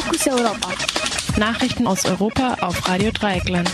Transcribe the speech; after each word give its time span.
Fokus 0.00 0.26
Europa. 0.28 0.72
Nachrichten 1.38 1.86
aus 1.86 2.06
Europa 2.06 2.56
auf 2.62 2.88
Radio 2.88 3.10
Dreieckland. 3.10 3.70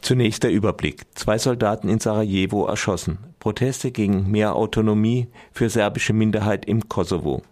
Zunächst 0.00 0.42
der 0.42 0.52
Überblick. 0.52 1.02
Zwei 1.14 1.36
Soldaten 1.36 1.90
in 1.90 2.00
Sarajevo 2.00 2.66
erschossen. 2.66 3.18
Proteste 3.38 3.90
gegen 3.90 4.30
mehr 4.30 4.56
Autonomie 4.56 5.28
für 5.52 5.68
serbische 5.68 6.14
Minderheit 6.14 6.64
im 6.64 6.88
Kosovo. 6.88 7.42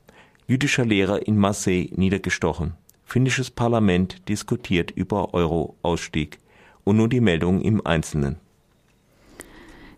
Jüdischer 0.47 0.87
Lehrer 0.87 1.27
in 1.27 1.37
Marseille 1.37 1.91
niedergestochen. 1.95 2.73
Finnisches 3.05 3.51
Parlament 3.51 4.27
diskutiert 4.29 4.91
über 4.91 5.35
Euro-Ausstieg. 5.35 6.39
Und 6.85 6.97
nun 6.97 7.11
die 7.11 7.21
Meldungen 7.21 7.61
im 7.61 7.85
Einzelnen. 7.85 8.37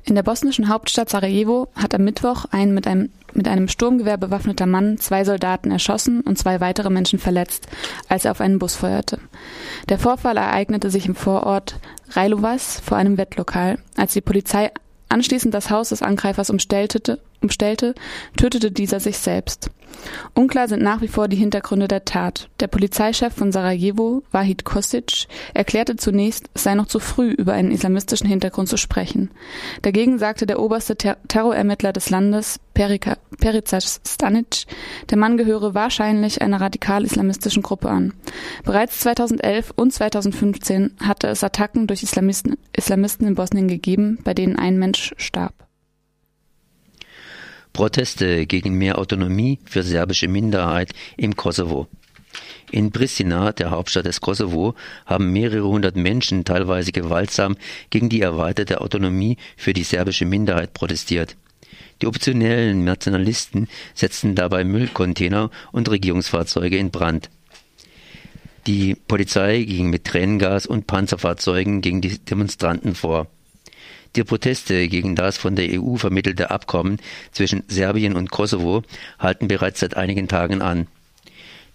In 0.08 0.14
der 0.14 0.22
bosnischen 0.22 0.68
Hauptstadt 0.68 1.10
Sarajevo 1.10 1.66
hat 1.74 1.92
am 1.92 2.04
Mittwoch 2.04 2.44
ein 2.52 2.72
mit 2.72 2.86
einem, 2.86 3.10
mit 3.34 3.48
einem 3.48 3.66
Sturmgewehr 3.66 4.16
bewaffneter 4.16 4.66
Mann 4.66 4.98
zwei 4.98 5.24
Soldaten 5.24 5.72
erschossen 5.72 6.20
und 6.20 6.38
zwei 6.38 6.60
weitere 6.60 6.90
Menschen 6.90 7.18
verletzt, 7.18 7.66
als 8.08 8.24
er 8.24 8.30
auf 8.30 8.40
einen 8.40 8.60
Bus 8.60 8.76
feuerte. 8.76 9.18
Der 9.88 9.98
Vorfall 9.98 10.36
ereignete 10.36 10.90
sich 10.90 11.06
im 11.06 11.16
Vorort 11.16 11.80
Railovas 12.10 12.78
vor 12.78 12.96
einem 12.96 13.18
Wettlokal. 13.18 13.80
Als 13.96 14.12
die 14.12 14.20
Polizei 14.20 14.70
anschließend 15.08 15.52
das 15.52 15.70
Haus 15.70 15.88
des 15.88 16.02
Angreifers 16.02 16.50
umstellte, 16.50 17.18
umstellte, 17.46 17.94
tötete 18.36 18.72
dieser 18.72 18.98
sich 18.98 19.18
selbst. 19.18 19.70
Unklar 20.34 20.68
sind 20.68 20.82
nach 20.82 21.00
wie 21.00 21.08
vor 21.08 21.28
die 21.28 21.36
Hintergründe 21.36 21.88
der 21.88 22.04
Tat. 22.04 22.48
Der 22.60 22.66
Polizeichef 22.66 23.32
von 23.32 23.52
Sarajevo, 23.52 24.22
Wahid 24.32 24.64
Kosic, 24.64 25.26
erklärte 25.54 25.96
zunächst, 25.96 26.50
es 26.54 26.64
sei 26.64 26.74
noch 26.74 26.86
zu 26.86 26.98
früh, 26.98 27.30
über 27.30 27.52
einen 27.52 27.70
islamistischen 27.70 28.26
Hintergrund 28.26 28.68
zu 28.68 28.76
sprechen. 28.76 29.30
Dagegen 29.82 30.18
sagte 30.18 30.46
der 30.46 30.60
oberste 30.60 30.96
Ter 30.96 31.16
Terrorermittler 31.28 31.92
des 31.92 32.10
Landes, 32.10 32.58
Perica, 32.74 33.16
Perica 33.38 33.80
Stanic, 33.80 34.66
der 35.08 35.18
Mann 35.18 35.36
gehöre 35.36 35.74
wahrscheinlich 35.74 36.42
einer 36.42 36.60
radikal-islamistischen 36.60 37.62
Gruppe 37.62 37.88
an. 37.88 38.12
Bereits 38.64 39.00
2011 39.00 39.72
und 39.76 39.92
2015 39.92 40.96
hatte 41.00 41.28
es 41.28 41.44
Attacken 41.44 41.86
durch 41.86 42.02
Islamisten, 42.02 42.56
Islamisten 42.72 43.26
in 43.26 43.34
Bosnien 43.34 43.68
gegeben, 43.68 44.18
bei 44.24 44.34
denen 44.34 44.56
ein 44.56 44.78
Mensch 44.78 45.14
starb. 45.16 45.65
Proteste 47.76 48.46
gegen 48.46 48.78
mehr 48.78 48.96
Autonomie 48.96 49.58
für 49.66 49.82
serbische 49.82 50.28
Minderheit 50.28 50.92
im 51.18 51.36
Kosovo. 51.36 51.88
In 52.70 52.90
Pristina, 52.90 53.52
der 53.52 53.70
Hauptstadt 53.70 54.06
des 54.06 54.22
Kosovo, 54.22 54.74
haben 55.04 55.30
mehrere 55.30 55.68
hundert 55.68 55.94
Menschen 55.94 56.46
teilweise 56.46 56.90
gewaltsam 56.90 57.54
gegen 57.90 58.08
die 58.08 58.22
erweiterte 58.22 58.80
Autonomie 58.80 59.36
für 59.58 59.74
die 59.74 59.82
serbische 59.82 60.24
Minderheit 60.24 60.72
protestiert. 60.72 61.36
Die 62.00 62.06
oppositionellen 62.06 62.82
Nationalisten 62.82 63.68
setzten 63.94 64.34
dabei 64.34 64.64
Müllcontainer 64.64 65.50
und 65.70 65.90
Regierungsfahrzeuge 65.90 66.78
in 66.78 66.90
Brand. 66.90 67.28
Die 68.66 68.94
Polizei 68.94 69.64
ging 69.64 69.90
mit 69.90 70.04
Tränengas 70.04 70.64
und 70.66 70.86
Panzerfahrzeugen 70.86 71.82
gegen 71.82 72.00
die 72.00 72.18
Demonstranten 72.20 72.94
vor. 72.94 73.26
Die 74.16 74.24
Proteste 74.24 74.88
gegen 74.88 75.14
das 75.14 75.36
von 75.36 75.56
der 75.56 75.68
EU 75.78 75.96
vermittelte 75.96 76.50
Abkommen 76.50 76.98
zwischen 77.32 77.62
Serbien 77.68 78.16
und 78.16 78.30
Kosovo 78.30 78.82
halten 79.18 79.46
bereits 79.46 79.80
seit 79.80 79.94
einigen 79.94 80.26
Tagen 80.26 80.62
an. 80.62 80.86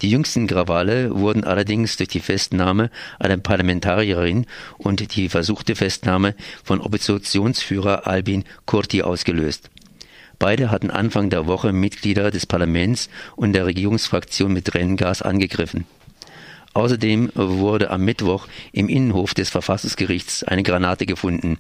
Die 0.02 0.10
jüngsten 0.10 0.48
Krawalle 0.48 1.16
wurden 1.16 1.44
allerdings 1.44 1.98
durch 1.98 2.10
die 2.10 2.20
Festnahme 2.20 2.90
einer 3.20 3.38
Parlamentarierin 3.38 4.48
und 4.80 5.16
die 5.16 5.30
versuchte 5.30 5.76
Festnahme 5.76 6.34
von 6.64 6.82
Oppositionsführer 6.82 8.08
Albin 8.08 8.44
Kurti 8.66 9.04
ausgelöst. 9.04 9.70
Beide 10.40 10.72
hatten 10.72 10.90
Anfang 10.90 11.30
der 11.30 11.46
Woche 11.46 11.72
Mitglieder 11.72 12.32
des 12.32 12.48
Parlaments 12.48 13.10
und 13.36 13.54
der 13.54 13.68
Regierungsfraktion 13.68 14.52
mit 14.52 14.66
Tränengas 14.66 15.22
angegriffen. 15.22 15.86
Außerdem 16.74 17.32
wurde 17.36 17.90
am 17.90 18.06
Mittwoch 18.06 18.48
im 18.72 18.88
Innenhof 18.88 19.34
des 19.34 19.50
Verfassungsgerichts 19.50 20.44
eine 20.44 20.64
Granate 20.64 21.06
gefunden, 21.06 21.58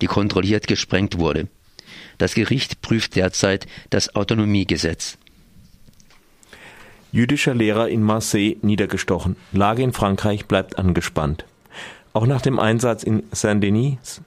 die 0.00 0.06
kontrolliert 0.06 0.66
gesprengt 0.66 1.18
wurde. 1.18 1.48
Das 2.18 2.34
Gericht 2.34 2.82
prüft 2.82 3.16
derzeit 3.16 3.66
das 3.88 4.14
Autonomiegesetz. 4.14 5.16
Jüdischer 7.12 7.54
Lehrer 7.54 7.88
in 7.88 8.02
Marseille 8.02 8.56
niedergestochen. 8.62 9.36
Lage 9.52 9.82
in 9.82 9.92
Frankreich 9.92 10.46
bleibt 10.46 10.78
angespannt. 10.78 11.44
Auch 12.12 12.26
nach 12.26 12.42
dem 12.42 12.58
Einsatz 12.58 13.02
in 13.02 13.22
Saint-Denis 13.32 14.20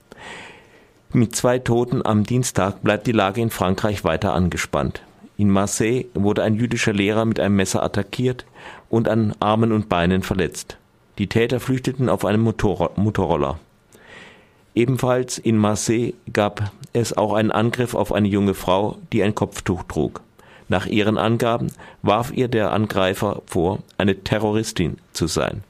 mit 1.14 1.36
zwei 1.36 1.60
Toten 1.60 2.04
am 2.04 2.24
Dienstag 2.24 2.82
bleibt 2.82 3.06
die 3.06 3.12
Lage 3.12 3.40
in 3.40 3.52
Frankreich 3.52 4.04
weiter 4.04 4.34
angespannt. 4.34 5.04
In 5.38 5.50
Marseille 5.50 6.06
wurde 6.14 6.44
ein 6.44 6.56
jüdischer 6.56 6.94
Lehrer 6.94 7.26
mit 7.26 7.40
einem 7.40 7.56
Messer 7.56 7.84
attackiert 7.84 8.46
und 8.90 9.08
an 9.08 9.36
Armen 9.40 9.72
und 9.72 9.90
Beinen 9.90 10.22
verletzt. 10.22 10.78
Die 11.18 11.28
Täter 11.28 11.60
flüchteten 11.60 12.10
auf 12.10 12.26
einem 12.26 12.42
Motor 12.42 12.92
Motorroller. 12.96 13.60
Ebenfalls 14.76 15.38
in 15.38 15.58
Marseille 15.58 16.14
gab 16.32 16.72
es 16.94 17.16
auch 17.16 17.34
einen 17.34 17.52
Angriff 17.52 17.94
auf 17.94 18.12
eine 18.12 18.28
junge 18.28 18.54
Frau, 18.54 18.98
die 19.12 19.22
ein 19.24 19.36
Kopftuch 19.36 19.84
trug. 19.84 20.22
Nach 20.70 20.86
ihren 20.86 21.18
Angaben 21.18 21.68
warf 22.02 22.32
ihr 22.32 22.48
der 22.48 22.72
Angreifer 22.72 23.42
vor, 23.46 23.80
eine 23.98 24.24
Terroristin 24.24 24.98
zu 25.12 25.28
sein 25.28 25.64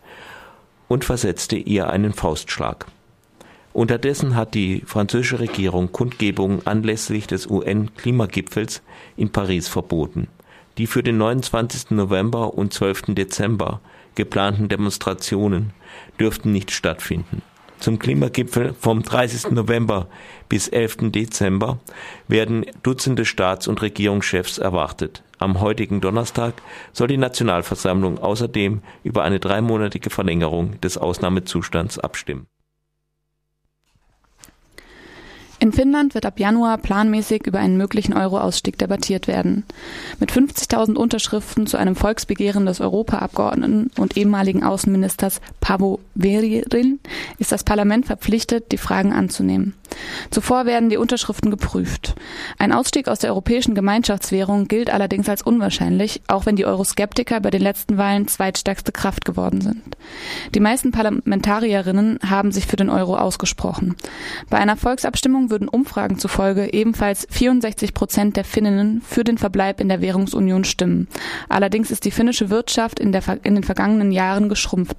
und 0.88 1.04
versetzte 1.04 1.58
ihr 1.58 1.90
einen 1.90 2.14
Faustschlag. 2.14 2.86
Unterdessen 3.74 4.36
hat 4.36 4.54
die 4.54 4.84
französische 4.86 5.40
Regierung 5.40 5.92
Kundgebungen 5.92 6.66
anlässlich 6.68 7.26
des 7.26 7.48
UN-Klimagipfels 7.48 8.84
in 9.18 9.32
Paris 9.32 9.68
verboten. 9.68 10.28
Die 10.78 10.86
für 10.86 11.02
den 11.02 11.18
29. 11.18 11.90
November 11.90 12.54
und 12.54 12.72
12. 12.72 13.16
Dezember 13.16 13.82
geplanten 14.14 14.70
Demonstrationen 14.70 15.74
dürften 16.20 16.52
nicht 16.52 16.70
stattfinden. 16.70 17.42
Zum 17.80 17.98
Klimagipfel 17.98 18.76
vom 18.80 19.02
30. 19.02 19.52
November 19.52 20.08
bis 20.50 20.68
11. 20.68 21.12
Dezember 21.12 21.80
werden 22.28 22.66
Dutzende 22.84 23.26
Staats- 23.26 23.68
und 23.68 23.82
Regierungschefs 23.82 24.60
erwartet. 24.60 25.24
Am 25.40 25.60
heutigen 25.60 26.00
Donnerstag 26.00 26.54
soll 26.94 27.08
die 27.08 27.18
Nationalversammlung 27.18 28.20
außerdem 28.20 28.82
über 29.04 29.24
eine 29.24 29.40
dreimonatige 29.40 30.12
Verlängerung 30.12 30.80
des 30.80 30.98
Ausnahmezustands 30.98 32.00
abstimmen. 32.00 32.46
In 35.64 35.72
Finnland 35.72 36.14
wird 36.14 36.26
ab 36.26 36.42
Januar 36.42 36.78
planmäßig 36.78 37.48
über 37.48 37.60
einen 37.60 37.78
möglichen 37.78 38.12
Euro-Ausstieg 38.12 38.78
debattiert 38.78 39.30
werden. 39.30 39.64
Mit 40.20 40.30
50.000 40.30 40.96
Unterschriften 40.96 41.68
zu 41.68 41.78
einem 41.78 41.96
Volksbegehren 41.96 42.66
des 42.66 42.82
Europaabgeordneten 42.82 43.90
und 43.98 44.18
ehemaligen 44.18 44.66
Außenministers 44.66 45.40
Paavo 45.62 46.02
Veririn 46.18 47.00
ist 47.40 47.54
das 47.54 47.64
Parlament 47.64 48.06
verpflichtet, 48.08 48.74
die 48.74 48.78
Fragen 48.78 49.14
anzunehmen. 49.14 49.74
Zuvor 50.32 50.66
werden 50.66 50.90
die 50.90 50.98
Unterschriften 50.98 51.52
geprüft. 51.52 52.16
Ein 52.58 52.72
Ausstieg 52.72 53.08
aus 53.08 53.20
der 53.20 53.32
europäischen 53.32 53.76
Gemeinschaftswährung 53.76 54.68
gilt 54.68 54.90
allerdings 54.90 55.30
als 55.30 55.42
unwahrscheinlich, 55.42 56.22
auch 56.28 56.46
wenn 56.46 56.56
die 56.56 56.66
Euroskeptiker 56.66 57.40
bei 57.40 57.50
den 57.50 57.62
letzten 57.62 57.98
Wahlen 57.98 58.28
zweitstärkste 58.28 58.92
Kraft 58.92 59.26
geworden 59.26 59.62
sind. 59.62 59.82
Die 60.56 60.60
meisten 60.60 60.92
Parlamentarierinnen 60.92 62.20
haben 62.28 62.52
sich 62.52 62.66
für 62.66 62.76
den 62.76 62.90
Euro 62.90 63.18
ausgesprochen. 63.18 63.96
Bei 64.50 64.58
einer 64.58 64.78
Volksabstimmung 64.78 65.50
würden 65.50 65.68
Umfragen 65.68 66.18
zufolge 66.18 66.74
ebenfalls 66.74 67.28
64 67.30 67.94
Prozent 67.94 68.38
der 68.38 68.44
Finninnen 68.44 69.02
für 69.02 69.24
den 69.24 69.38
Verbleib 69.38 69.80
in 69.80 69.90
der 69.90 70.02
Währungsunion 70.02 70.64
stimmen. 70.64 71.08
Allerdings 71.50 71.92
ist 71.92 72.06
die 72.06 72.12
finnische 72.12 72.50
Wirtschaft 72.50 73.00
in, 73.00 73.12
der, 73.12 73.24
in 73.44 73.56
den 73.56 73.64
vergangenen 73.64 74.12
Jahren 74.12 74.50
geschrumpft. 74.50 74.98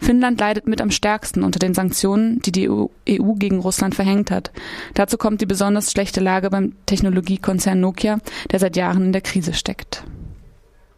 Finnland 0.00 0.40
leidet 0.40 0.66
mit 0.66 0.80
am 0.80 0.90
stärksten 0.90 1.44
unter 1.44 1.58
den 1.58 1.74
Sanktionen, 1.74 2.40
die 2.40 2.52
die 2.52 2.68
EU 2.68 2.86
e 3.06 3.18
gegen 3.36 3.60
Russland 3.60 3.94
verhängt 3.94 4.30
hat. 4.32 4.50
Dazu 4.94 5.16
kommt 5.16 5.40
die 5.40 5.46
besonders 5.46 5.92
schlechte 5.92 6.20
Lage 6.20 6.50
beim 6.50 6.74
Technologiekonzern 6.86 7.80
Nokia, 7.80 8.18
der 8.50 8.58
seit 8.58 8.76
Jahren 8.76 9.06
in 9.06 9.12
der 9.12 9.22
Krise 9.22 9.54
steckt. 9.54 10.04